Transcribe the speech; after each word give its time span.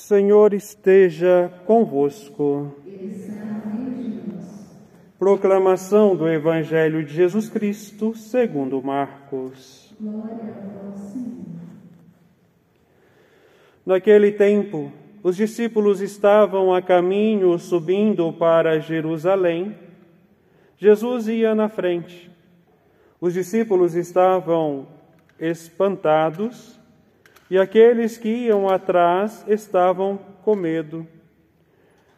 Senhor 0.00 0.54
esteja 0.54 1.52
convosco. 1.66 2.74
Proclamação 5.18 6.16
do 6.16 6.26
Evangelho 6.26 7.04
de 7.04 7.12
Jesus 7.12 7.50
Cristo, 7.50 8.14
segundo 8.14 8.82
Marcos. 8.82 9.94
Naquele 13.84 14.32
tempo, 14.32 14.90
os 15.22 15.36
discípulos 15.36 16.00
estavam 16.00 16.74
a 16.74 16.80
caminho 16.80 17.56
subindo 17.58 18.32
para 18.32 18.80
Jerusalém. 18.80 19.76
Jesus 20.78 21.28
ia 21.28 21.54
na 21.54 21.68
frente. 21.68 22.30
Os 23.20 23.34
discípulos 23.34 23.94
estavam 23.94 24.88
espantados 25.38 26.79
e 27.50 27.58
aqueles 27.58 28.16
que 28.16 28.28
iam 28.28 28.68
atrás 28.68 29.44
estavam 29.48 30.18
com 30.44 30.54
medo. 30.54 31.06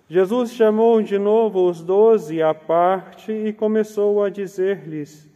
Jesus 0.07 0.53
chamou 0.53 1.01
de 1.01 1.19
novo 1.19 1.67
os 1.67 1.83
doze 1.83 2.43
à 2.43 2.53
parte 2.53 3.33
e 3.33 3.51
começou 3.51 4.23
a 4.23 4.29
dizer-lhes 4.29 5.27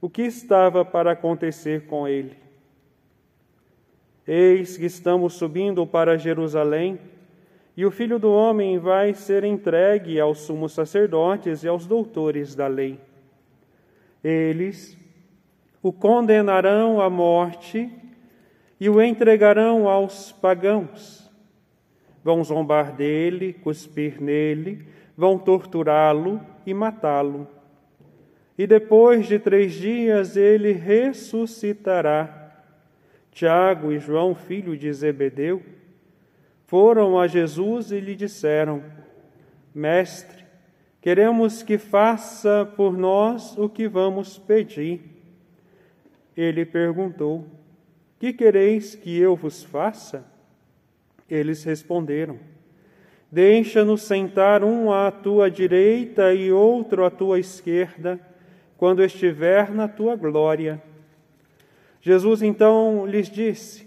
o 0.00 0.10
que 0.10 0.22
estava 0.22 0.84
para 0.84 1.12
acontecer 1.12 1.86
com 1.86 2.08
ele. 2.08 2.36
Eis 4.26 4.76
que 4.76 4.86
estamos 4.86 5.34
subindo 5.34 5.86
para 5.86 6.18
Jerusalém, 6.18 6.98
e 7.76 7.86
o 7.86 7.90
filho 7.90 8.18
do 8.18 8.32
homem 8.32 8.78
vai 8.78 9.14
ser 9.14 9.44
entregue 9.44 10.18
aos 10.18 10.38
sumos 10.38 10.72
sacerdotes 10.72 11.62
e 11.62 11.68
aos 11.68 11.86
doutores 11.86 12.54
da 12.54 12.66
lei. 12.66 12.98
Eles 14.22 14.96
o 15.82 15.92
condenarão 15.92 17.00
à 17.00 17.10
morte 17.10 17.90
e 18.84 18.88
o 18.90 19.00
entregarão 19.00 19.88
aos 19.88 20.30
pagãos. 20.30 21.32
Vão 22.22 22.44
zombar 22.44 22.92
dele, 22.92 23.54
cuspir 23.54 24.20
nele, 24.20 24.86
vão 25.16 25.38
torturá-lo 25.38 26.38
e 26.66 26.74
matá-lo. 26.74 27.48
E 28.58 28.66
depois 28.66 29.26
de 29.26 29.38
três 29.38 29.72
dias 29.72 30.36
ele 30.36 30.72
ressuscitará. 30.72 32.62
Tiago 33.32 33.90
e 33.90 33.98
João, 33.98 34.34
filho 34.34 34.76
de 34.76 34.92
Zebedeu, 34.92 35.62
foram 36.66 37.18
a 37.18 37.26
Jesus 37.26 37.90
e 37.90 37.98
lhe 37.98 38.14
disseram: 38.14 38.84
Mestre, 39.74 40.44
queremos 41.00 41.62
que 41.62 41.78
faça 41.78 42.70
por 42.76 42.98
nós 42.98 43.56
o 43.56 43.66
que 43.66 43.88
vamos 43.88 44.36
pedir. 44.36 45.00
Ele 46.36 46.66
perguntou: 46.66 47.63
que 48.24 48.32
quereis 48.32 48.94
que 48.94 49.18
eu 49.18 49.36
vos 49.36 49.62
faça? 49.62 50.24
Eles 51.28 51.62
responderam: 51.62 52.38
Deixa-nos 53.30 54.00
sentar 54.00 54.64
um 54.64 54.90
à 54.90 55.10
tua 55.10 55.50
direita 55.50 56.32
e 56.32 56.50
outro 56.50 57.04
à 57.04 57.10
tua 57.10 57.38
esquerda, 57.38 58.18
quando 58.78 59.04
estiver 59.04 59.70
na 59.70 59.88
tua 59.88 60.16
glória. 60.16 60.82
Jesus 62.00 62.40
então 62.40 63.04
lhes 63.04 63.28
disse: 63.28 63.86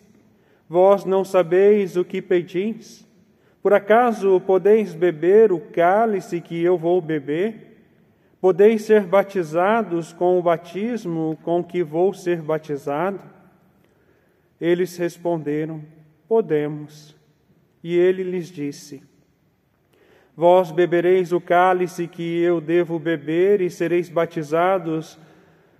Vós 0.69 1.03
não 1.03 1.25
sabeis 1.25 1.97
o 1.97 2.05
que 2.05 2.21
pedis? 2.21 3.07
Por 3.63 3.73
acaso 3.73 4.39
podeis 4.45 4.93
beber 4.93 5.51
o 5.51 5.59
cálice 5.59 6.41
que 6.41 6.61
eu 6.63 6.77
vou 6.77 7.01
beber? 7.01 7.79
Podeis 8.39 8.83
ser 8.83 9.01
batizados 9.01 10.13
com 10.13 10.37
o 10.37 10.43
batismo 10.43 11.39
com 11.41 11.63
que 11.63 11.81
vou 11.83 12.13
ser 12.13 12.39
batizado? 12.39 13.36
Eles 14.59 14.97
responderam: 14.97 15.81
Podemos. 16.27 17.15
E 17.83 17.95
ele 17.95 18.23
lhes 18.23 18.47
disse: 18.47 19.01
Vós 20.35 20.71
bebereis 20.71 21.31
o 21.31 21.39
cálice 21.41 22.07
que 22.07 22.41
eu 22.41 22.59
devo 22.59 22.99
beber 22.99 23.61
e 23.61 23.69
sereis 23.69 24.09
batizados 24.09 25.17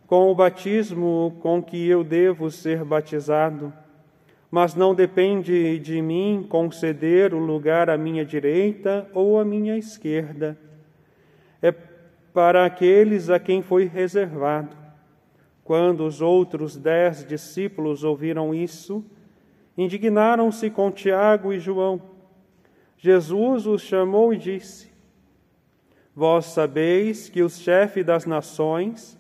com 0.08 0.32
o 0.32 0.36
batismo 0.36 1.38
com 1.42 1.62
que 1.62 1.88
eu 1.88 2.04
devo 2.04 2.50
ser 2.50 2.84
batizado. 2.84 3.74
Mas 4.50 4.74
não 4.74 4.96
depende 4.96 5.78
de 5.80 6.02
mim 6.02 6.46
conceder 6.48 7.34
o 7.34 7.40
lugar 7.40 7.90
à 7.90 7.98
minha 7.98 8.24
direita 8.24 9.08
ou 9.14 9.38
à 9.40 9.44
minha 9.44 9.78
esquerda. 9.78 10.58
É 11.62 11.72
para 12.34 12.66
aqueles 12.66 13.30
a 13.30 13.40
quem 13.40 13.62
foi 13.62 13.86
reservado. 13.86 14.87
Quando 15.68 16.06
os 16.06 16.22
outros 16.22 16.78
dez 16.78 17.26
discípulos 17.26 18.02
ouviram 18.02 18.56
isso, 18.56 19.04
indignaram-se 19.78 20.70
com 20.70 20.90
Tiago 20.90 21.52
e 21.52 21.60
João. 21.60 22.02
Jesus 22.98 23.68
os 23.68 23.82
chamou 23.82 24.34
e 24.34 24.38
disse: 24.38 24.90
Vós 26.16 26.46
sabeis 26.46 27.28
que 27.28 27.44
os 27.44 27.60
chefes 27.60 28.06
das 28.06 28.26
nações 28.26 29.20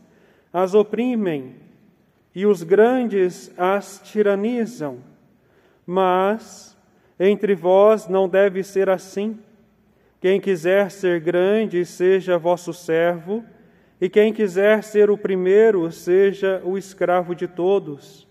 as 0.53 0.73
oprimem 0.73 1.53
e 2.33 2.45
os 2.45 2.63
grandes 2.63 3.51
as 3.57 3.99
tiranizam, 4.01 4.99
mas 5.85 6.77
entre 7.19 7.55
vós 7.55 8.07
não 8.07 8.29
deve 8.29 8.63
ser 8.63 8.89
assim. 8.89 9.37
Quem 10.21 10.39
quiser 10.39 10.91
ser 10.91 11.19
grande, 11.19 11.83
seja 11.83 12.37
vosso 12.37 12.73
servo 12.73 13.43
e 13.99 14.09
quem 14.09 14.31
quiser 14.31 14.83
ser 14.83 15.09
o 15.09 15.17
primeiro, 15.17 15.91
seja 15.91 16.61
o 16.63 16.77
escravo 16.77 17.33
de 17.33 17.47
todos, 17.47 18.27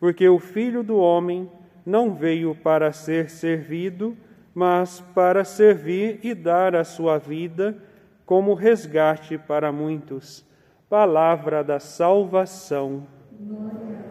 porque 0.00 0.28
o 0.28 0.38
Filho 0.38 0.82
do 0.82 0.96
Homem 0.96 1.50
não 1.84 2.14
veio 2.14 2.54
para 2.54 2.92
ser 2.92 3.30
servido, 3.30 4.16
mas 4.52 5.00
para 5.14 5.44
servir 5.44 6.18
e 6.22 6.34
dar 6.34 6.74
a 6.74 6.82
sua 6.82 7.18
vida 7.18 7.76
como 8.24 8.54
resgate 8.54 9.38
para 9.38 9.70
muitos. 9.70 10.44
Palavra 10.88 11.62
da 11.62 11.78
salvação. 11.78 13.06
Glória 13.38 13.98
a. 14.00 14.06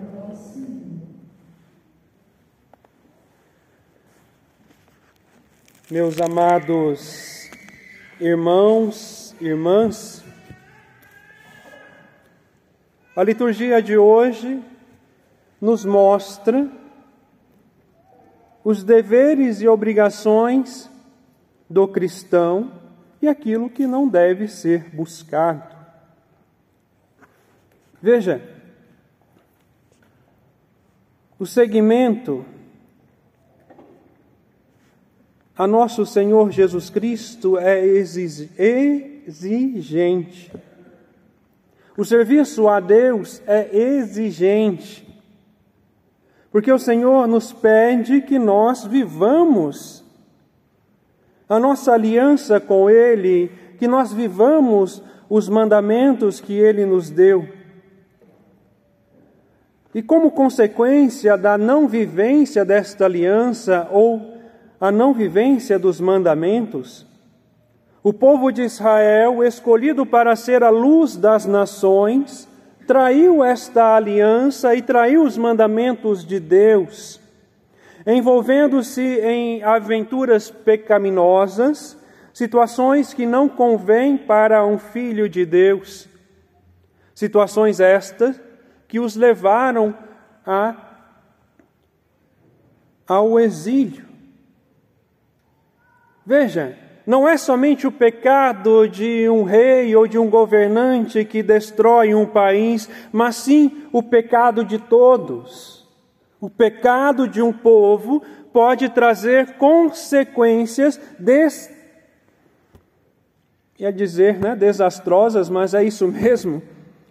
Meus 5.92 6.20
amados 6.20 7.48
irmãos, 8.20 9.36
irmãs, 9.40 10.25
a 13.16 13.24
liturgia 13.24 13.81
de 13.81 13.98
hoje 13.98 14.62
nos 15.62 15.86
mostra 15.86 16.70
os 18.64 18.84
deveres 18.84 19.62
e 19.62 19.68
obrigações 19.68 20.90
do 21.70 21.88
cristão 21.88 22.74
e 23.22 23.28
aquilo 23.28 23.70
que 23.70 23.88
não 23.88 24.08
deve 24.08 24.48
ser 24.48 24.90
buscado. 24.94 25.76
Veja, 28.02 28.42
o 31.40 31.46
seguimento 31.46 32.46
a 35.58 35.66
nosso 35.66 36.06
Senhor 36.06 36.52
Jesus 36.52 36.90
Cristo 36.90 37.58
é 37.58 37.82
exigente. 37.86 38.52
O 41.98 42.04
serviço 42.04 42.68
a 42.68 42.80
Deus 42.80 43.42
é 43.48 43.70
exigente, 43.76 45.08
porque 46.52 46.72
o 46.72 46.80
Senhor 46.80 47.28
nos 47.28 47.54
pede 47.54 48.22
que 48.22 48.38
nós 48.38 48.86
vivamos 48.86 50.04
a 51.48 51.60
nossa 51.60 51.94
aliança 51.94 52.60
com 52.60 52.90
Ele, 52.90 53.52
que 53.78 53.88
nós 53.88 54.12
vivamos 54.12 55.02
os 55.30 55.48
mandamentos 55.48 56.42
que 56.42 56.54
Ele 56.54 56.86
nos 56.86 57.10
deu. 57.10 57.48
E 59.94 60.02
como 60.02 60.32
consequência 60.32 61.38
da 61.38 61.58
não 61.58 61.88
vivência 61.88 62.66
desta 62.66 63.06
aliança 63.06 63.88
ou 63.90 64.36
a 64.80 64.92
não 64.92 65.14
vivência 65.14 65.80
dos 65.80 66.02
mandamentos, 66.02 67.04
o 68.05 68.13
povo 68.13 68.52
de 68.52 68.61
Israel, 68.61 69.43
escolhido 69.43 70.05
para 70.05 70.35
ser 70.35 70.63
a 70.63 70.69
luz 70.69 71.17
das 71.17 71.47
nações, 71.47 72.47
traiu 72.85 73.43
esta 73.43 73.96
aliança 73.96 74.75
e 74.75 74.81
traiu 74.84 75.23
os 75.23 75.35
mandamentos 75.40 76.23
de 76.23 76.40
Deus, 76.40 77.19
envolvendo-se 78.05 79.02
em 79.02 79.63
aventuras 79.63 80.52
pecaminosas, 80.52 81.97
situações 82.31 83.11
que 83.11 83.25
não 83.25 83.49
convêm 83.49 84.16
para 84.16 84.63
um 84.63 84.78
filho 84.78 85.28
de 85.28 85.43
Deus. 85.43 86.07
Situações 87.16 87.79
estas 87.79 88.40
que 88.87 88.99
os 88.99 89.16
levaram 89.16 89.97
a, 90.46 90.75
ao 93.07 93.40
exílio. 93.40 94.05
Veja, 96.23 96.84
não 97.05 97.28
é 97.28 97.37
somente 97.37 97.85
o 97.85 97.91
pecado 97.91 98.87
de 98.87 99.29
um 99.29 99.43
rei 99.43 99.96
ou 99.96 100.07
de 100.07 100.17
um 100.17 100.29
governante 100.29 101.23
que 101.23 101.43
destrói 101.43 102.16
um 102.16 102.25
país, 102.25 102.90
mas 103.11 103.35
sim 103.35 103.84
o 103.91 104.02
pecado 104.02 104.66
de 104.66 104.79
todos. 104.79 105.87
O 106.41 106.49
pecado 106.49 107.28
de 107.28 107.41
um 107.41 107.53
povo 107.53 108.22
pode 108.52 108.90
trazer 108.90 109.53
consequências 109.57 110.99
des... 111.19 111.72
ia 113.78 113.91
dizer, 113.91 114.40
né, 114.40 114.55
desastrosas, 114.55 115.49
mas 115.49 115.73
é 115.73 115.84
isso 115.84 116.07
mesmo, 116.07 116.61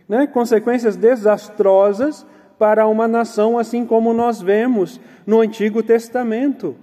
né? 0.09 0.27
Consequências 0.27 0.97
desastrosas 0.97 2.27
para 2.59 2.87
uma 2.87 3.07
nação, 3.07 3.59
assim 3.59 3.85
como 3.85 4.13
nós 4.13 4.41
vemos 4.41 5.01
no 5.27 5.41
Antigo 5.41 5.83
Testamento. 5.83 6.77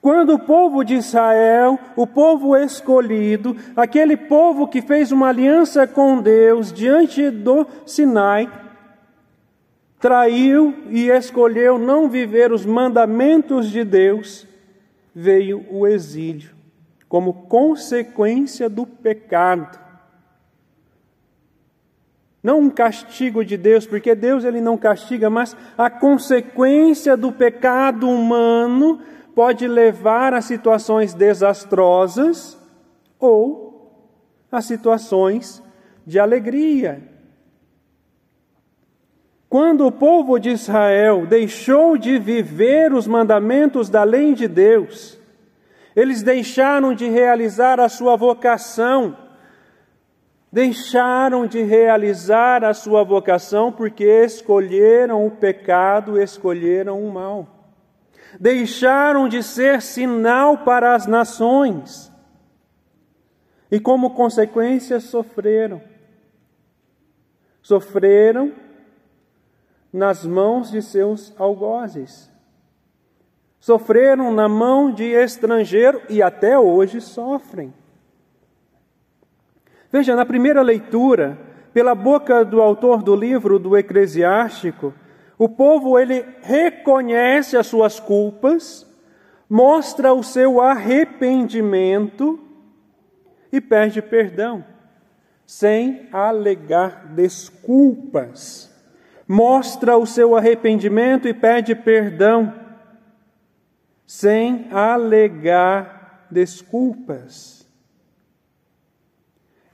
Quando 0.00 0.34
o 0.34 0.38
povo 0.38 0.84
de 0.84 0.94
Israel, 0.94 1.78
o 1.96 2.06
povo 2.06 2.56
escolhido, 2.56 3.56
aquele 3.76 4.16
povo 4.16 4.68
que 4.68 4.80
fez 4.80 5.10
uma 5.10 5.28
aliança 5.28 5.86
com 5.86 6.20
Deus 6.20 6.72
diante 6.72 7.30
do 7.30 7.66
Sinai, 7.84 8.48
traiu 9.98 10.74
e 10.90 11.08
escolheu 11.08 11.78
não 11.78 12.08
viver 12.08 12.52
os 12.52 12.64
mandamentos 12.64 13.70
de 13.70 13.82
Deus, 13.82 14.46
veio 15.14 15.66
o 15.70 15.86
exílio 15.86 16.56
como 17.08 17.32
consequência 17.32 18.68
do 18.68 18.86
pecado. 18.86 19.78
Não 22.42 22.60
um 22.60 22.70
castigo 22.70 23.44
de 23.44 23.56
Deus, 23.56 23.86
porque 23.86 24.14
Deus 24.14 24.44
ele 24.44 24.60
não 24.60 24.76
castiga, 24.76 25.28
mas 25.28 25.56
a 25.76 25.90
consequência 25.90 27.16
do 27.16 27.32
pecado 27.32 28.08
humano 28.08 29.00
pode 29.36 29.68
levar 29.68 30.32
a 30.32 30.40
situações 30.40 31.12
desastrosas 31.12 32.58
ou 33.20 33.92
a 34.50 34.62
situações 34.62 35.62
de 36.06 36.18
alegria. 36.18 37.02
Quando 39.46 39.86
o 39.86 39.92
povo 39.92 40.38
de 40.38 40.48
Israel 40.48 41.26
deixou 41.26 41.98
de 41.98 42.18
viver 42.18 42.94
os 42.94 43.06
mandamentos 43.06 43.90
da 43.90 44.04
lei 44.04 44.32
de 44.32 44.48
Deus, 44.48 45.18
eles 45.94 46.22
deixaram 46.22 46.94
de 46.94 47.06
realizar 47.06 47.78
a 47.78 47.90
sua 47.90 48.16
vocação 48.16 49.14
deixaram 50.50 51.46
de 51.46 51.60
realizar 51.60 52.64
a 52.64 52.72
sua 52.72 53.04
vocação 53.04 53.70
porque 53.70 54.04
escolheram 54.24 55.26
o 55.26 55.30
pecado, 55.30 56.18
escolheram 56.18 56.98
o 57.02 57.12
mal. 57.12 57.55
Deixaram 58.38 59.28
de 59.28 59.42
ser 59.42 59.80
sinal 59.80 60.58
para 60.58 60.94
as 60.94 61.06
nações. 61.06 62.12
E 63.70 63.80
como 63.80 64.14
consequência 64.14 65.00
sofreram. 65.00 65.80
Sofreram 67.62 68.52
nas 69.92 70.24
mãos 70.24 70.70
de 70.70 70.82
seus 70.82 71.32
algozes. 71.38 72.30
Sofreram 73.58 74.32
na 74.32 74.48
mão 74.48 74.92
de 74.92 75.04
estrangeiro 75.04 76.00
e 76.08 76.22
até 76.22 76.58
hoje 76.58 77.00
sofrem. 77.00 77.74
Veja, 79.90 80.14
na 80.14 80.26
primeira 80.26 80.62
leitura, 80.62 81.38
pela 81.72 81.94
boca 81.94 82.44
do 82.44 82.60
autor 82.60 83.02
do 83.02 83.16
livro 83.16 83.58
do 83.58 83.76
Eclesiástico, 83.76 84.94
o 85.38 85.48
povo 85.48 85.98
ele 85.98 86.24
reconhece 86.42 87.56
as 87.56 87.66
suas 87.66 88.00
culpas, 88.00 88.86
mostra 89.48 90.12
o 90.12 90.22
seu 90.22 90.60
arrependimento 90.60 92.40
e 93.52 93.60
pede 93.60 94.00
perdão, 94.00 94.64
sem 95.44 96.08
alegar 96.10 97.06
desculpas. 97.14 98.74
Mostra 99.28 99.96
o 99.96 100.06
seu 100.06 100.36
arrependimento 100.36 101.28
e 101.28 101.34
pede 101.34 101.74
perdão, 101.74 102.54
sem 104.06 104.68
alegar 104.70 106.26
desculpas. 106.30 107.66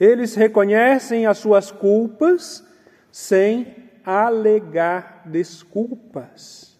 Eles 0.00 0.34
reconhecem 0.34 1.26
as 1.26 1.38
suas 1.38 1.70
culpas 1.70 2.66
sem 3.12 3.81
alegar 4.04 5.22
desculpas. 5.26 6.72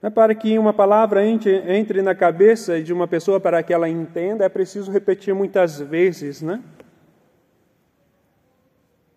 É 0.00 0.08
para 0.08 0.34
que 0.34 0.56
uma 0.58 0.72
palavra 0.72 1.26
entre 1.26 2.02
na 2.02 2.14
cabeça 2.14 2.80
de 2.80 2.92
uma 2.92 3.08
pessoa 3.08 3.40
para 3.40 3.62
que 3.62 3.72
ela 3.72 3.88
entenda, 3.88 4.44
é 4.44 4.48
preciso 4.48 4.92
repetir 4.92 5.34
muitas 5.34 5.80
vezes, 5.80 6.40
né? 6.40 6.62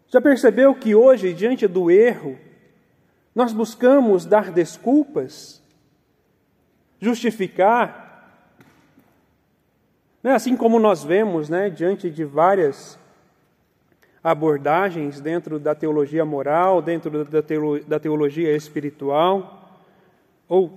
Já 0.07 0.19
percebeu 0.19 0.75
que 0.75 0.93
hoje, 0.93 1.33
diante 1.33 1.67
do 1.67 1.89
erro, 1.89 2.37
nós 3.33 3.53
buscamos 3.53 4.25
dar 4.25 4.51
desculpas, 4.51 5.63
justificar, 6.99 8.51
né, 10.21 10.33
assim 10.33 10.55
como 10.57 10.79
nós 10.79 11.03
vemos, 11.03 11.47
né, 11.47 11.69
diante 11.69 12.09
de 12.09 12.25
várias 12.25 12.99
abordagens 14.23 15.19
dentro 15.19 15.57
da 15.57 15.73
teologia 15.73 16.23
moral, 16.23 16.81
dentro 16.81 17.25
da 17.25 17.99
teologia 17.99 18.55
espiritual, 18.55 19.79
ou 20.47 20.71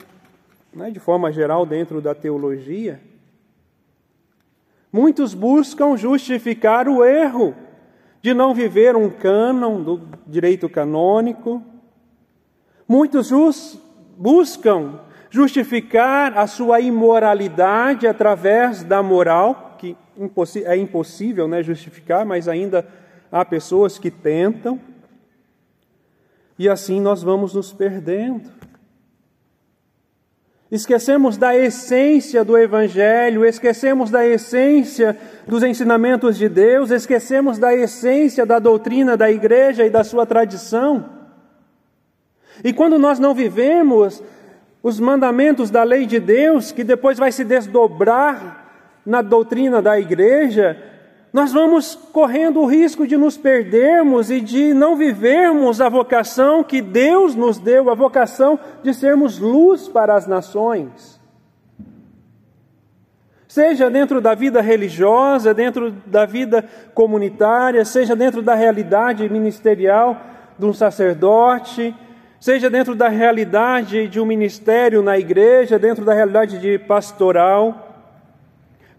né, 0.73 0.91
de 0.91 0.99
forma 0.99 1.31
geral 1.31 1.67
dentro 1.67 2.00
da 2.00 2.14
teologia, 2.14 3.00
muitos 4.93 5.35
buscam 5.35 5.96
justificar 5.96 6.88
o 6.88 7.05
erro 7.05 7.55
de 8.23 8.32
não 8.32 8.55
viver 8.55 8.96
um 8.96 9.11
cânon 9.11 9.82
do 9.82 10.00
direito 10.26 10.67
canônico. 10.67 11.62
Muitos 12.88 13.31
buscam 14.17 15.00
justificar 15.29 16.38
a 16.38 16.47
sua 16.47 16.81
imoralidade 16.81 18.06
através 18.06 18.82
da 18.82 19.02
moral, 19.02 19.76
que 19.79 19.94
é 20.64 20.76
impossível 20.76 21.47
né, 21.47 21.62
justificar, 21.62 22.25
mas 22.25 22.49
ainda 22.49 22.88
há 23.31 23.44
pessoas 23.44 23.99
que 23.99 24.11
tentam, 24.11 24.81
e 26.59 26.69
assim 26.69 27.00
nós 27.00 27.23
vamos 27.23 27.55
nos 27.55 27.73
perdendo. 27.73 28.50
Esquecemos 30.71 31.37
da 31.37 31.56
essência 31.56 32.44
do 32.44 32.59
Evangelho, 32.59 33.44
esquecemos 33.44 34.11
da 34.11 34.26
essência 34.26 35.17
dos 35.47 35.62
ensinamentos 35.62 36.37
de 36.37 36.49
Deus, 36.49 36.91
esquecemos 36.91 37.59
da 37.59 37.75
essência 37.75 38.44
da 38.44 38.59
doutrina 38.59 39.17
da 39.17 39.31
igreja 39.31 39.85
e 39.85 39.91
da 39.91 40.03
sua 40.03 40.26
tradição. 40.26 41.09
E 42.62 42.73
quando 42.73 42.99
nós 42.99 43.19
não 43.19 43.35
vivemos 43.35 44.23
os 44.82 44.99
mandamentos 45.00 45.71
da 45.71 45.82
lei 45.82 46.06
de 46.06 46.19
Deus, 46.19 46.73
que 46.73 46.85
depois 46.85 47.19
vai 47.19 47.31
se 47.31 47.44
desdobrar 47.44 49.00
na 49.04 49.23
doutrina 49.23 49.81
da 49.81 49.99
igreja, 49.99 50.76
nós 51.35 51.53
vamos 51.53 51.97
correndo 52.12 52.61
o 52.61 52.64
risco 52.64 53.09
de 53.09 53.17
nos 53.17 53.37
perdermos 53.37 54.31
e 54.31 54.41
de 54.41 54.73
não 54.73 54.95
vivermos 54.95 55.81
a 55.81 55.88
vocação 55.88 56.62
que 56.62 56.81
Deus 56.81 57.35
nos 57.35 57.59
deu, 57.59 57.91
a 57.91 57.95
vocação 57.97 58.57
de 58.85 58.95
sermos 58.95 59.41
luz 59.41 59.88
para 59.88 60.14
as 60.14 60.29
nações. 60.29 61.21
Seja 63.49 63.91
dentro 63.91 64.21
da 64.21 64.33
vida 64.33 64.61
religiosa, 64.61 65.53
dentro 65.53 65.91
da 66.07 66.25
vida 66.25 66.64
comunitária, 66.95 67.85
seja 67.85 68.14
dentro 68.14 68.41
da 68.41 68.55
realidade 68.55 69.29
ministerial 69.29 70.17
de 70.57 70.64
um 70.67 70.73
sacerdote, 70.73 71.93
seja 72.38 72.71
dentro 72.71 72.95
da 72.95 73.09
realidade 73.09 74.07
de 74.07 74.21
um 74.21 74.25
ministério 74.25 75.03
na 75.03 75.19
igreja, 75.19 75.81
dentro 75.81 76.05
da 76.05 76.14
realidade 76.14 76.61
de 76.61 76.79
pastoral. 76.79 77.84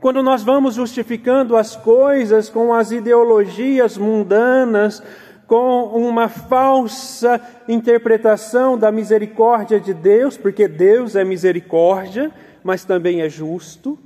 Quando 0.06 0.22
nós 0.22 0.44
vamos 0.44 0.76
justificando 0.76 1.58
as 1.58 1.76
coisas 1.76 2.48
com 2.48 2.72
as 2.72 2.92
ideologias 2.92 3.98
mundanas, 3.98 5.02
com 5.48 5.86
uma 5.98 6.30
falsa 6.30 7.42
interpretação 7.68 8.78
da 8.78 8.92
misericórdia 8.92 9.80
de 9.80 9.96
Deus, 9.96 10.38
porque 10.38 10.68
Deus 10.68 11.16
é 11.16 11.24
misericórdia, 11.24 12.32
mas 12.64 12.86
também 12.86 13.24
é 13.24 13.30
justo. 13.30 13.98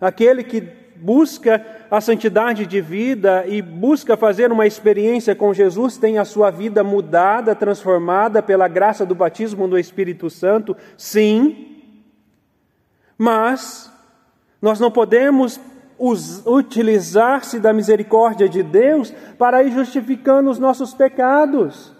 Aquele 0.00 0.42
que 0.42 0.62
busca 0.96 1.62
a 1.90 2.00
santidade 2.00 2.64
de 2.64 2.80
vida 2.80 3.44
e 3.46 3.60
busca 3.60 4.16
fazer 4.16 4.50
uma 4.50 4.66
experiência 4.66 5.34
com 5.34 5.52
Jesus, 5.52 5.98
tem 5.98 6.16
a 6.16 6.24
sua 6.24 6.50
vida 6.50 6.82
mudada, 6.82 7.54
transformada 7.54 8.42
pela 8.42 8.68
graça 8.68 9.04
do 9.04 9.14
batismo 9.14 9.68
do 9.68 9.78
Espírito 9.78 10.30
Santo, 10.30 10.74
sim, 10.96 11.82
mas 13.18 13.92
nós 14.64 14.80
não 14.80 14.90
podemos 14.90 15.60
utilizar-se 16.46 17.60
da 17.60 17.70
misericórdia 17.70 18.48
de 18.48 18.62
Deus 18.62 19.12
para 19.36 19.62
ir 19.62 19.70
justificando 19.70 20.48
os 20.48 20.58
nossos 20.58 20.94
pecados. 20.94 21.92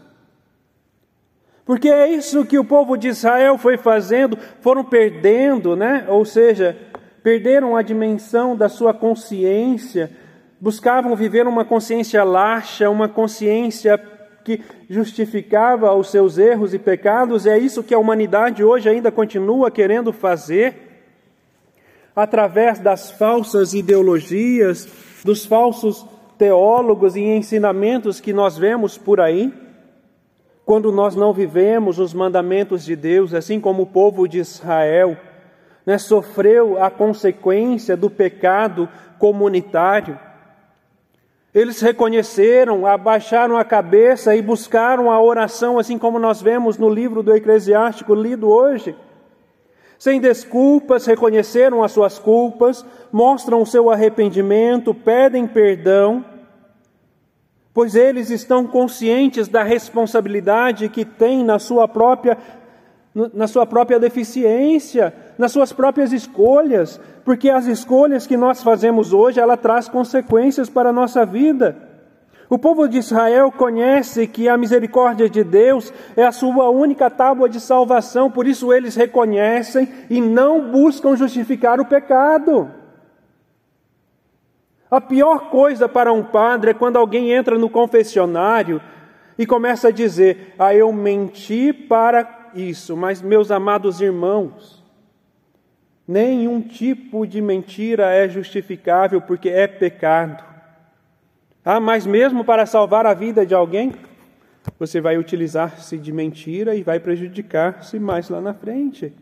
Porque 1.66 1.90
é 1.90 2.08
isso 2.08 2.46
que 2.46 2.58
o 2.58 2.64
povo 2.64 2.96
de 2.96 3.08
Israel 3.08 3.58
foi 3.58 3.76
fazendo, 3.76 4.38
foram 4.62 4.82
perdendo, 4.82 5.76
né? 5.76 6.06
Ou 6.08 6.24
seja, 6.24 6.74
perderam 7.22 7.76
a 7.76 7.82
dimensão 7.82 8.56
da 8.56 8.70
sua 8.70 8.94
consciência, 8.94 10.10
buscavam 10.58 11.14
viver 11.14 11.46
uma 11.46 11.66
consciência 11.66 12.24
laxa, 12.24 12.88
uma 12.88 13.10
consciência 13.10 14.02
que 14.42 14.62
justificava 14.88 15.92
os 15.92 16.10
seus 16.10 16.38
erros 16.38 16.72
e 16.72 16.78
pecados, 16.78 17.44
e 17.44 17.50
é 17.50 17.58
isso 17.58 17.82
que 17.82 17.92
a 17.92 17.98
humanidade 17.98 18.64
hoje 18.64 18.88
ainda 18.88 19.12
continua 19.12 19.70
querendo 19.70 20.14
fazer, 20.14 20.83
através 22.14 22.78
das 22.78 23.10
falsas 23.10 23.74
ideologias, 23.74 24.88
dos 25.24 25.44
falsos 25.44 26.06
teólogos 26.38 27.16
e 27.16 27.20
ensinamentos 27.20 28.20
que 28.20 28.32
nós 28.32 28.56
vemos 28.56 28.98
por 28.98 29.20
aí, 29.20 29.52
quando 30.64 30.90
nós 30.90 31.14
não 31.14 31.32
vivemos 31.32 31.98
os 31.98 32.14
mandamentos 32.14 32.84
de 32.84 32.96
Deus, 32.96 33.34
assim 33.34 33.60
como 33.60 33.82
o 33.82 33.86
povo 33.86 34.26
de 34.26 34.38
Israel 34.38 35.16
né, 35.84 35.98
sofreu 35.98 36.82
a 36.82 36.90
consequência 36.90 37.96
do 37.96 38.08
pecado 38.08 38.88
comunitário. 39.18 40.18
Eles 41.54 41.80
reconheceram, 41.80 42.86
abaixaram 42.86 43.56
a 43.56 43.64
cabeça 43.64 44.34
e 44.34 44.42
buscaram 44.42 45.10
a 45.10 45.20
oração, 45.20 45.78
assim 45.78 45.98
como 45.98 46.18
nós 46.18 46.42
vemos 46.42 46.78
no 46.78 46.88
livro 46.88 47.22
do 47.22 47.34
Eclesiástico 47.34 48.14
lido 48.14 48.48
hoje. 48.48 48.96
Sem 49.98 50.20
desculpas, 50.20 51.06
reconheceram 51.06 51.82
as 51.82 51.92
suas 51.92 52.18
culpas, 52.18 52.84
mostram 53.12 53.62
o 53.62 53.66
seu 53.66 53.90
arrependimento, 53.90 54.94
pedem 54.94 55.46
perdão, 55.46 56.24
pois 57.72 57.94
eles 57.94 58.30
estão 58.30 58.66
conscientes 58.66 59.48
da 59.48 59.62
responsabilidade 59.62 60.88
que 60.88 61.04
têm 61.04 61.44
na 61.44 61.58
sua 61.58 61.88
própria 61.88 62.38
na 63.32 63.46
sua 63.46 63.64
própria 63.64 64.00
deficiência, 64.00 65.14
nas 65.38 65.52
suas 65.52 65.72
próprias 65.72 66.12
escolhas, 66.12 67.00
porque 67.24 67.48
as 67.48 67.66
escolhas 67.66 68.26
que 68.26 68.36
nós 68.36 68.60
fazemos 68.60 69.12
hoje, 69.12 69.38
ela 69.38 69.56
traz 69.56 69.88
consequências 69.88 70.68
para 70.68 70.90
a 70.90 70.92
nossa 70.92 71.24
vida. 71.24 71.93
O 72.48 72.58
povo 72.58 72.86
de 72.86 72.98
Israel 72.98 73.50
conhece 73.50 74.26
que 74.26 74.48
a 74.48 74.56
misericórdia 74.56 75.28
de 75.28 75.42
Deus 75.42 75.92
é 76.14 76.24
a 76.24 76.32
sua 76.32 76.68
única 76.68 77.10
tábua 77.10 77.48
de 77.48 77.58
salvação, 77.58 78.30
por 78.30 78.46
isso 78.46 78.72
eles 78.72 78.94
reconhecem 78.94 79.88
e 80.10 80.20
não 80.20 80.70
buscam 80.70 81.16
justificar 81.16 81.80
o 81.80 81.86
pecado. 81.86 82.70
A 84.90 85.00
pior 85.00 85.50
coisa 85.50 85.88
para 85.88 86.12
um 86.12 86.22
padre 86.22 86.70
é 86.70 86.74
quando 86.74 86.98
alguém 86.98 87.32
entra 87.32 87.58
no 87.58 87.70
confessionário 87.70 88.80
e 89.38 89.46
começa 89.46 89.88
a 89.88 89.92
dizer: 89.92 90.54
Ah, 90.58 90.74
eu 90.74 90.92
menti 90.92 91.72
para 91.72 92.50
isso, 92.54 92.96
mas 92.96 93.20
meus 93.20 93.50
amados 93.50 94.00
irmãos, 94.00 94.84
nenhum 96.06 96.60
tipo 96.60 97.26
de 97.26 97.40
mentira 97.40 98.12
é 98.12 98.28
justificável 98.28 99.20
porque 99.20 99.48
é 99.48 99.66
pecado. 99.66 100.53
Ah, 101.64 101.80
mas 101.80 102.04
mesmo 102.04 102.44
para 102.44 102.66
salvar 102.66 103.06
a 103.06 103.14
vida 103.14 103.46
de 103.46 103.54
alguém, 103.54 103.92
você 104.78 105.00
vai 105.00 105.16
utilizar-se 105.16 105.96
de 105.96 106.12
mentira 106.12 106.74
e 106.74 106.82
vai 106.82 107.00
prejudicar-se 107.00 107.98
mais 107.98 108.28
lá 108.28 108.40
na 108.40 108.52
frente. 108.52 109.12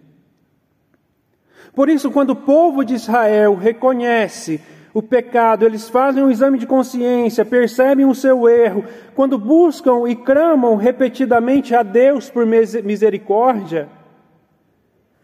Por 1.73 1.89
isso, 1.89 2.11
quando 2.11 2.31
o 2.31 2.37
povo 2.37 2.85
de 2.85 2.95
Israel 2.95 3.55
reconhece 3.55 4.61
o 4.93 5.01
pecado, 5.01 5.65
eles 5.65 5.89
fazem 5.89 6.23
um 6.23 6.31
exame 6.31 6.59
de 6.59 6.67
consciência, 6.67 7.45
percebem 7.45 8.05
o 8.05 8.15
seu 8.15 8.49
erro, 8.49 8.85
quando 9.15 9.39
buscam 9.39 10.09
e 10.09 10.15
clamam 10.15 10.77
repetidamente 10.77 11.75
a 11.75 11.83
Deus 11.83 12.29
por 12.29 12.45
misericórdia, 12.45 13.89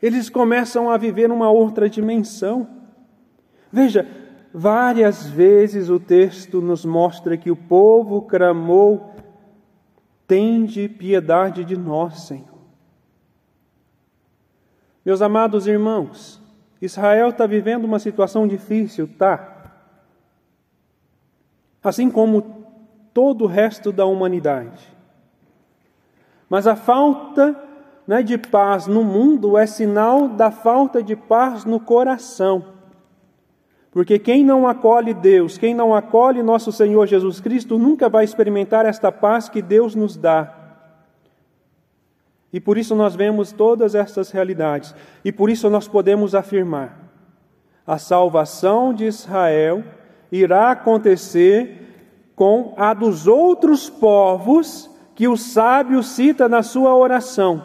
eles 0.01 0.31
começam 0.31 0.89
a 0.89 0.97
viver 0.97 1.31
uma 1.31 1.51
outra 1.51 1.91
dimensão. 1.91 2.67
Veja, 3.71 4.07
várias 4.53 5.27
vezes 5.27 5.89
o 5.89 6.01
texto 6.01 6.61
nos 6.61 6.85
mostra 6.85 7.37
que 7.37 7.51
o 7.51 7.57
povo 7.57 8.23
clamou: 8.23 9.15
Tende 10.27 10.89
piedade 10.89 11.65
de 11.65 11.77
nós, 11.77 12.23
Senhor. 12.23 12.47
Meus 15.05 15.23
amados 15.23 15.67
irmãos, 15.67 16.41
Israel 16.81 17.31
está 17.31 17.47
vivendo 17.47 17.85
uma 17.85 17.99
situação 17.99 18.47
difícil, 18.47 19.09
tá? 19.19 19.59
assim 21.83 22.11
como 22.11 22.67
todo 23.13 23.45
o 23.45 23.49
resto 23.49 23.91
da 23.93 24.05
humanidade. 24.05 24.97
Mas 26.49 26.67
a 26.67 26.77
falta 26.77 27.57
né, 28.07 28.23
de 28.23 28.39
paz 28.39 28.87
no 28.87 29.05
mundo 29.05 29.57
é 29.57 29.67
sinal 29.67 30.29
da 30.29 30.51
falta 30.51 31.03
de 31.03 31.15
paz 31.15 31.65
no 31.65 31.79
coração. 31.79 32.78
Porque 33.99 34.17
quem 34.17 34.45
não 34.45 34.69
acolhe 34.69 35.13
Deus, 35.13 35.59
quem 35.59 35.75
não 35.75 35.93
acolhe 35.93 36.41
nosso 36.41 36.71
Senhor 36.71 37.05
Jesus 37.09 37.41
Cristo, 37.41 37.77
nunca 37.77 38.09
vai 38.09 38.23
experimentar 38.23 38.87
esta 38.87 39.11
paz 39.11 39.49
que 39.49 39.61
Deus 39.61 39.97
nos 39.97 40.17
dá. 40.17 40.55
E 42.53 42.61
por 42.61 42.79
isso 42.79 42.95
nós 42.95 43.17
vemos 43.17 43.51
todas 43.51 43.97
estas 43.97 44.31
realidades. 44.31 44.95
E 45.25 45.33
por 45.33 45.51
isso 45.51 45.69
nós 45.69 45.89
podemos 45.89 46.33
afirmar: 46.33 46.97
a 47.85 47.99
salvação 47.99 48.95
de 48.95 49.05
Israel 49.05 49.83
irá 50.31 50.71
acontecer 50.71 52.31
com 52.37 52.75
a 52.77 52.95
dos 52.95 53.27
outros 53.27 53.91
povos 53.91 54.89
que 55.17 55.27
o 55.27 55.37
sábio 55.37 56.05
cita 56.05 56.49
na 56.49 56.63
sua 56.63 56.95
oração. 56.95 57.65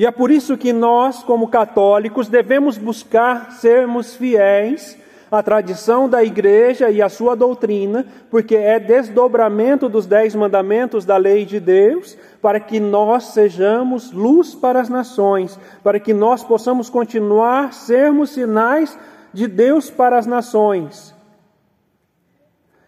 E 0.00 0.06
é 0.06 0.10
por 0.10 0.30
isso 0.30 0.56
que 0.56 0.72
nós, 0.72 1.22
como 1.22 1.46
católicos, 1.46 2.26
devemos 2.26 2.78
buscar 2.78 3.52
sermos 3.52 4.14
fiéis 4.14 4.96
à 5.30 5.42
tradição 5.42 6.08
da 6.08 6.24
igreja 6.24 6.88
e 6.88 7.02
à 7.02 7.10
sua 7.10 7.36
doutrina, 7.36 8.06
porque 8.30 8.56
é 8.56 8.80
desdobramento 8.80 9.90
dos 9.90 10.06
dez 10.06 10.34
mandamentos 10.34 11.04
da 11.04 11.18
lei 11.18 11.44
de 11.44 11.60
Deus, 11.60 12.16
para 12.40 12.58
que 12.58 12.80
nós 12.80 13.24
sejamos 13.34 14.10
luz 14.10 14.54
para 14.54 14.80
as 14.80 14.88
nações, 14.88 15.60
para 15.84 16.00
que 16.00 16.14
nós 16.14 16.42
possamos 16.42 16.88
continuar 16.88 17.74
sermos 17.74 18.30
sinais 18.30 18.98
de 19.34 19.46
Deus 19.46 19.90
para 19.90 20.16
as 20.16 20.24
nações. 20.24 21.14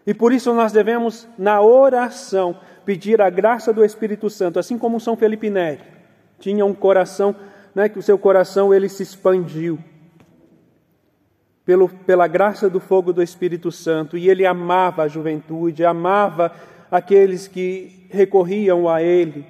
E 0.03 0.15
por 0.15 0.33
isso 0.33 0.51
nós 0.51 0.71
devemos, 0.71 1.27
na 1.37 1.61
oração, 1.61 2.57
pedir 2.83 3.21
a 3.21 3.29
graça 3.29 3.71
do 3.71 3.85
Espírito 3.85 4.31
Santo, 4.31 4.57
assim 4.57 4.79
como 4.79 4.99
São 4.99 5.15
Felipe 5.15 5.51
Neri 5.51 5.92
tinha 6.43 6.65
um 6.65 6.73
coração, 6.73 7.33
né, 7.73 7.87
que 7.87 7.97
o 7.97 8.01
seu 8.03 8.17
coração 8.17 8.73
ele 8.73 8.89
se 8.89 9.01
expandiu 9.01 9.79
pelo, 11.63 11.87
pela 11.87 12.27
graça 12.27 12.69
do 12.69 12.81
fogo 12.81 13.13
do 13.13 13.23
Espírito 13.23 13.71
Santo, 13.71 14.17
e 14.17 14.29
ele 14.29 14.45
amava 14.45 15.03
a 15.03 15.07
juventude, 15.07 15.85
amava 15.85 16.51
aqueles 16.91 17.47
que 17.47 18.07
recorriam 18.09 18.89
a 18.89 19.01
ele. 19.01 19.45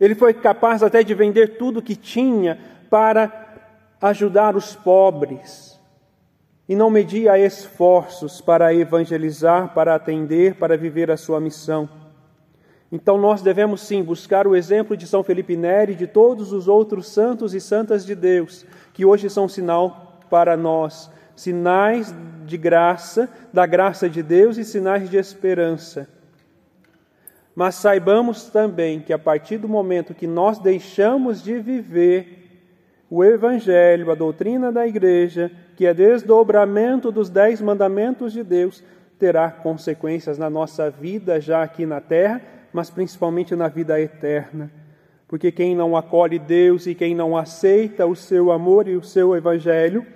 Ele 0.00 0.16
foi 0.16 0.34
capaz 0.34 0.82
até 0.82 1.04
de 1.04 1.14
vender 1.14 1.56
tudo 1.56 1.80
que 1.80 1.94
tinha 1.94 2.58
para 2.90 3.30
ajudar 4.00 4.56
os 4.56 4.74
pobres 4.74 5.80
e 6.68 6.74
não 6.74 6.90
media 6.90 7.38
esforços 7.38 8.40
para 8.40 8.74
evangelizar, 8.74 9.72
para 9.72 9.94
atender, 9.94 10.56
para 10.56 10.76
viver 10.76 11.12
a 11.12 11.16
sua 11.16 11.40
missão. 11.40 11.88
Então 12.92 13.16
nós 13.16 13.40
devemos 13.40 13.80
sim 13.80 14.02
buscar 14.02 14.46
o 14.46 14.54
exemplo 14.54 14.94
de 14.94 15.06
São 15.06 15.22
Felipe 15.22 15.56
Neri 15.56 15.92
e 15.92 15.96
de 15.96 16.06
todos 16.06 16.52
os 16.52 16.68
outros 16.68 17.08
santos 17.08 17.54
e 17.54 17.60
santas 17.60 18.04
de 18.04 18.14
Deus, 18.14 18.66
que 18.92 19.06
hoje 19.06 19.30
são 19.30 19.48
sinal 19.48 20.20
para 20.28 20.58
nós, 20.58 21.10
sinais 21.34 22.14
de 22.44 22.58
graça, 22.58 23.30
da 23.50 23.64
graça 23.64 24.10
de 24.10 24.22
Deus 24.22 24.58
e 24.58 24.64
sinais 24.64 25.08
de 25.08 25.16
esperança. 25.16 26.06
Mas 27.54 27.76
saibamos 27.76 28.44
também 28.50 29.00
que 29.00 29.12
a 29.12 29.18
partir 29.18 29.56
do 29.56 29.68
momento 29.68 30.14
que 30.14 30.26
nós 30.26 30.58
deixamos 30.58 31.42
de 31.42 31.58
viver 31.58 32.42
o 33.08 33.24
Evangelho, 33.24 34.10
a 34.10 34.14
doutrina 34.14 34.70
da 34.70 34.86
igreja, 34.86 35.50
que 35.76 35.86
é 35.86 35.94
desdobramento 35.94 37.10
dos 37.10 37.30
dez 37.30 37.60
mandamentos 37.60 38.32
de 38.32 38.42
Deus, 38.42 38.82
terá 39.18 39.50
consequências 39.50 40.36
na 40.36 40.50
nossa 40.50 40.90
vida 40.90 41.40
já 41.40 41.62
aqui 41.62 41.86
na 41.86 42.00
terra, 42.00 42.40
mas 42.72 42.90
principalmente 42.90 43.54
na 43.54 43.68
vida 43.68 44.00
eterna. 44.00 44.70
Porque 45.28 45.50
quem 45.50 45.74
não 45.74 45.96
acolhe 45.96 46.38
Deus 46.38 46.86
e 46.86 46.94
quem 46.94 47.14
não 47.14 47.36
aceita 47.36 48.06
o 48.06 48.14
seu 48.14 48.52
amor 48.52 48.86
e 48.86 48.96
o 48.96 49.02
seu 49.02 49.36
Evangelho, 49.36 50.06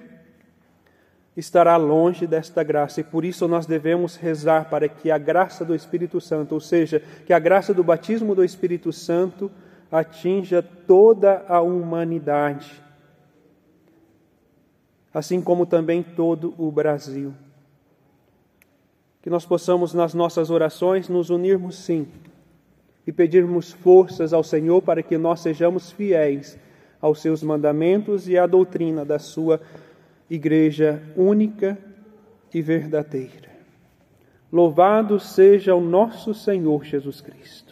estará 1.37 1.77
longe 1.77 2.27
desta 2.27 2.63
graça. 2.63 3.01
E 3.01 3.05
por 3.05 3.25
isso 3.25 3.47
nós 3.47 3.67
devemos 3.67 4.17
rezar 4.17 4.71
para 4.71 4.89
que 4.89 5.11
a 5.11 5.19
graça 5.19 5.65
do 5.65 5.75
Espírito 5.75 6.21
Santo, 6.21 6.53
ou 6.53 6.61
seja, 6.61 7.03
que 7.27 7.33
a 7.33 7.39
graça 7.39 7.75
do 7.75 7.85
batismo 7.85 8.35
do 8.35 8.45
Espírito 8.45 8.93
Santo, 8.93 9.51
atinja 9.91 10.63
toda 10.63 11.45
a 11.49 11.61
humanidade 11.61 12.87
assim 15.17 15.41
como 15.41 15.65
também 15.65 16.03
todo 16.03 16.53
o 16.59 16.71
Brasil. 16.71 17.33
Que 19.23 19.31
nós 19.31 19.47
possamos, 19.47 19.95
nas 19.95 20.13
nossas 20.13 20.51
orações, 20.51 21.09
nos 21.09 21.31
unirmos 21.31 21.79
sim 21.79 22.07
e 23.07 23.13
pedirmos 23.13 23.73
forças 23.73 24.33
ao 24.33 24.43
Senhor 24.43 24.83
para 24.83 25.03
que 25.03 25.17
nós 25.17 25.41
sejamos 25.41 25.91
fiéis 25.91 26.59
aos 27.01 27.21
seus 27.21 27.43
mandamentos 27.43 28.29
e 28.29 28.37
à 28.37 28.47
doutrina 28.47 29.05
da 29.05 29.19
sua 29.19 29.61
igreja 30.29 31.03
única 31.17 31.79
e 32.53 32.61
verdadeira. 32.61 33.47
Louvado 34.53 35.21
seja 35.21 35.75
o 35.75 35.81
nosso 35.81 36.35
Senhor 36.35 36.85
Jesus 36.85 37.21
Cristo. 37.21 37.66